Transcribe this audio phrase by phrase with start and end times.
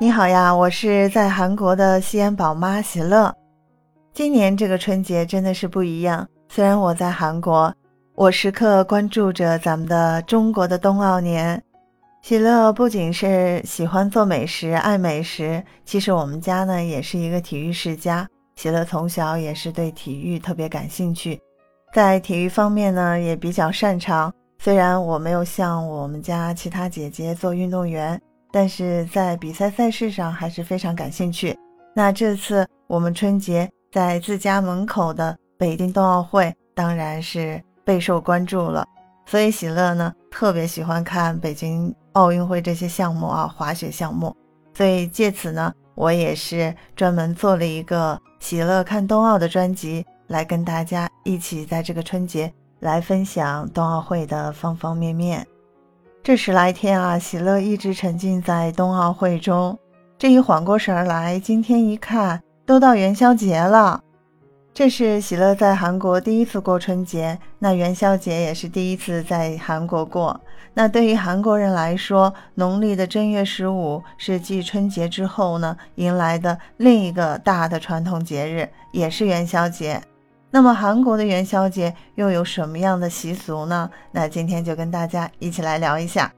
[0.00, 3.34] 你好呀，我是在韩国的西安宝妈喜乐。
[4.14, 6.24] 今年这个春节真的是不一样。
[6.48, 7.74] 虽然我在韩国，
[8.14, 11.60] 我时刻关注着咱们的中国的冬奥年。
[12.22, 18.24] 喜乐不仅是喜欢做美食、爱美食，其实我们家呢也是一个体育世家。
[18.54, 21.40] 喜乐从小也是对体育特别感兴趣，
[21.92, 24.32] 在体育方面呢也比较擅长。
[24.60, 28.20] 虽然我没有像我们家其他姐姐做运动员。
[28.50, 31.56] 但是在比赛赛事上还是非常感兴趣。
[31.94, 38.86] 那这次我们春节在自家门口的北京冬奥会，当然是备受关注了。
[39.26, 44.34] 所以喜乐呢特别喜欢看北京奥运会这些项目啊，滑雪项目。
[44.74, 55.46] 所以借此呢，我也是专门做了一个喜乐看冬奥的专辑，来跟大家一起在这个春节来分享冬奥会的方方面面。
[56.28, 59.78] 这十来天啊，喜乐一直沉浸在冬奥会中。
[60.18, 64.02] 这一缓过神儿来，今天一看，都到元宵节了。
[64.74, 70.38] 这是喜乐在韩国第一次过春节，那元宵节也是第一次在韩国过。
[70.74, 79.98] 那对于韩国人来说，农历的正月十五是继春节之后呢，迎来的另一个大的传统节日，也是元宵节。
[80.50, 83.90] 那么韩国的元宵节又有什么样的习俗呢？
[84.12, 86.32] 那今天就跟大家一起来聊一下。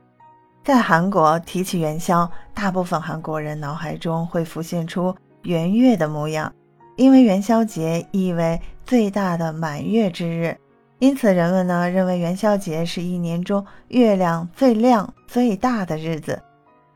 [0.65, 6.53] 在韩国提起元宵，大部分韩国人脑海中会浮现出圆月的模样，
[6.97, 10.57] 因为元宵节意为最大的满月之日，
[10.99, 16.43] 因此人们呢认为元宵节是一年中月亮最亮最大的日子。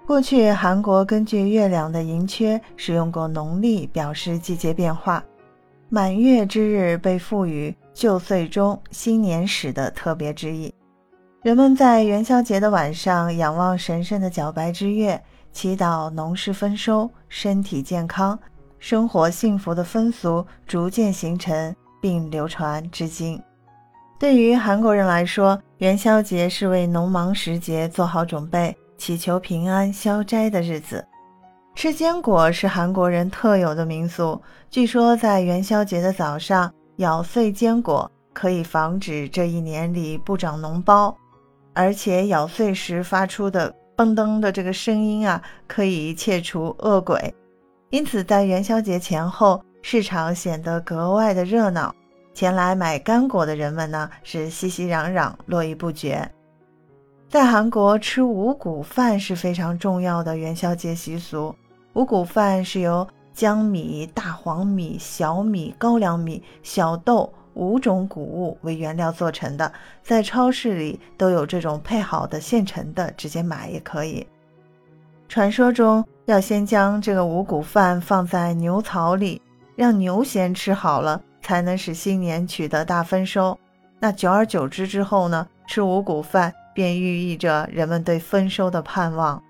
[0.07, 5.25] 过去韩国根据月亮的盈缺使用过农历表示季节变化。
[5.89, 10.73] 满月之日被赋予旧岁中新年始的特别之意。
[11.43, 18.39] 人们在元宵节的晚上仰望神圣的皎白之月，祈祷农事丰收、身体健康、
[18.79, 23.41] 生活幸福的风俗逐渐形成并流传至今。
[24.19, 31.05] 对于韩国人来说，元宵节是为农忙时节做好准备、祈求平安消灾的日子。
[31.75, 34.41] 吃坚果是韩国人特有的民俗。
[34.71, 41.15] 据说，在元宵节的早上咬碎坚果，可以防止这一年里不长脓包，
[41.75, 47.35] 而且咬碎时发出的“嘣噔”的这个声音啊，可以切除恶鬼。
[47.91, 51.95] 因此，在元宵节前后，市场显得格外的热闹。
[52.33, 56.29] 前来买干果的人们呢，是熙熙攘攘，络绎不绝。
[57.29, 61.55] 在韩国，吃五谷饭是非常重要的元宵节习俗。
[61.95, 69.73] 五谷饭是由江米、大黄米、小米、高粱米、小豆五种谷物为原料做成的，
[70.03, 74.27] 在超市里都有这种配好的现成的，直接买也可以。
[75.29, 79.41] 传说中要先将这个五谷饭放在牛槽里，
[79.77, 83.57] 让牛先吃好了，才能使新年取得大丰收。
[84.01, 89.41] 那久而久之之后呢，吃五谷饭便寓意着人们对丰收的盼望。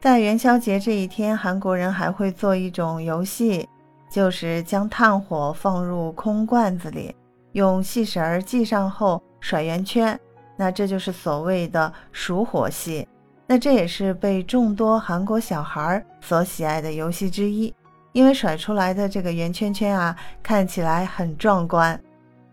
[0.00, 3.68] 在元宵节这一天，韩国人还会做一种游戏，
[4.10, 7.14] 就是将炭火放入空罐子里，
[7.52, 10.18] 用细绳系上后甩圆圈，
[10.56, 13.06] 那这就是所谓的数火戏。
[13.46, 17.74] 那这也是被众多韩国小孩所喜爱的游戏之一，
[18.12, 22.00] 因为甩出来的这个圆圈圈啊，看起来很壮观。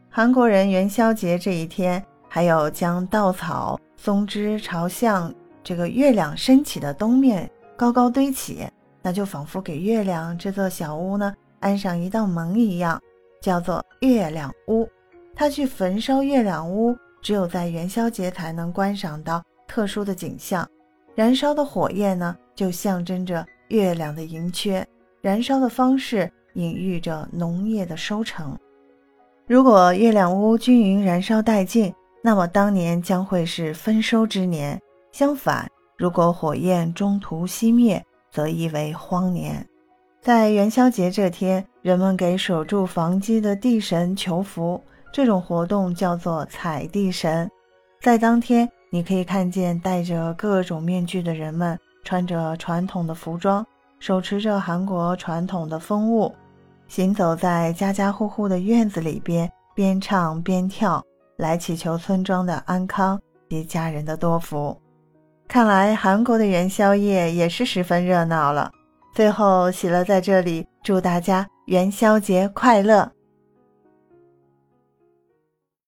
[0.09, 5.33] 韩国人元宵节这一天，还有将稻草、松枝朝向。
[5.67, 8.65] 这个月亮升起的东面高高堆起，
[9.01, 12.97] 那就仿佛给月亮这座小屋呢安上一道门一样，
[13.41, 14.87] 叫做月亮屋。
[15.35, 20.65] 他去焚烧月亮屋，只有在元宵节才能观赏到特殊的景象。
[21.15, 24.87] 燃烧的火焰呢，就象征着月亮的盈缺，
[25.19, 28.57] 燃烧的方式隐喻着农业的收成。
[29.45, 34.81] 如果月亮屋均匀燃烧殆尽，那么当年将会是丰收之年。
[35.17, 35.67] 相反，
[35.97, 39.67] 如果火焰中途熄灭，则意为荒年。
[40.21, 44.79] 在元宵节这天，人们给守住房基的地神求福，
[45.11, 47.49] 这种活动叫做踩地神。
[47.99, 53.65] 在当天，你可以看见戴着各种面具的人们，穿着传统的服装，
[53.97, 56.31] 手持着韩国传统的风物，
[56.87, 61.03] 行走在家家户户的院子里边，边唱边跳，
[61.37, 63.19] 来祈求村庄的安康
[63.49, 64.79] 及家人的多福。
[65.47, 68.69] 看来韩国的元宵夜也是十分热闹了。
[69.13, 73.09] 最后，喜乐在这里祝大家元宵节快乐！